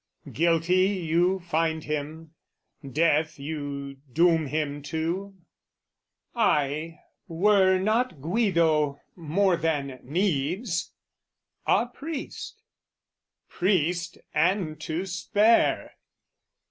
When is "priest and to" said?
13.47-15.05